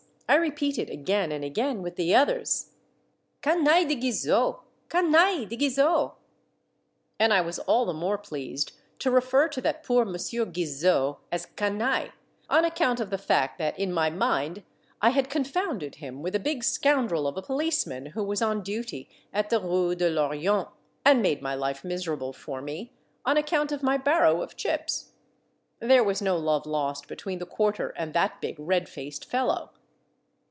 I 0.29 0.35
repeated 0.35 0.89
again 0.89 1.33
and 1.33 1.43
again 1.43 1.81
with 1.81 1.97
the 1.97 2.15
others, 2.15 2.71
—Canaille 3.41 3.85
de 3.85 3.95
Guizot! 3.99 4.61
canaille 4.87 5.45
de 5.45 5.57
Guizot 5.57 6.13
/" 6.59 6.79
And 7.19 7.33
I 7.33 7.41
was 7.41 7.59
all 7.59 7.85
the 7.85 7.91
more 7.93 8.17
pleased 8.17 8.71
to 8.99 9.11
refer 9.11 9.49
to 9.49 9.59
that 9.59 9.83
poor 9.83 10.05
Monsieur 10.05 10.45
Guizot 10.45 11.17
as'' 11.33 11.45
canaille" 11.57 12.11
on 12.49 12.63
account 12.63 13.01
of 13.01 13.09
the 13.09 13.17
fact 13.17 13.57
that 13.57 13.77
in 13.77 13.91
my 13.91 14.09
mind 14.09 14.63
I 15.01 15.09
had 15.09 15.29
confounded 15.29 15.95
him 15.95 16.21
with 16.21 16.33
a 16.33 16.39
big 16.39 16.63
scoundrel 16.63 17.27
of 17.27 17.35
a 17.35 17.41
policeman 17.41 18.05
who 18.07 18.23
was 18.23 18.41
on 18.41 18.61
duty 18.63 19.09
at 19.33 19.49
the 19.49 19.59
Rue 19.59 19.95
de 19.95 20.07
I'Orillon, 20.09 20.69
and 21.03 21.21
made 21.21 21.41
my 21.41 21.55
life 21.55 21.83
miserable 21.83 22.31
for 22.31 22.61
me 22.61 22.93
on 23.25 23.35
account 23.35 23.73
of 23.73 23.83
my 23.83 23.97
barrow 23.97 24.41
of 24.41 24.55
chips. 24.55 25.11
There 25.81 26.05
was 26.05 26.21
no 26.21 26.37
love 26.37 26.65
lost 26.65 27.09
between 27.09 27.39
the 27.39 27.45
quarter 27.45 27.89
and 27.97 28.13
that 28.13 28.39
big, 28.39 28.55
red 28.57 28.87
faced 28.87 29.25
fellow. 29.29 29.71